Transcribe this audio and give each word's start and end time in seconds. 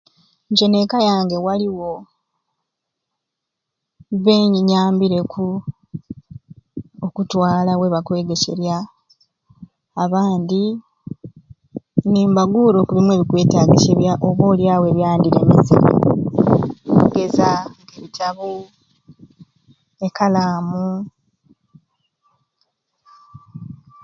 Nje 0.49 0.65
n'ekka 0.69 0.99
yange 1.09 1.37
waliwo 1.45 1.91
benyi 4.23 4.59
nyambireeku 4.69 5.45
okutwala 7.05 7.71
weba 7.79 7.99
kwegeserya 8.05 8.77
abandi 10.03 10.63
nimbaguura 12.11 12.77
okubimwei 12.79 13.15
ebikwetagisirya 13.17 14.13
oba 14.27 14.43
olyawo 14.51 14.85
ebyandiremeserye 14.91 15.91
okugeza 16.95 17.47
nk'ebitabu, 17.91 18.51
ekalamu. 20.07 20.85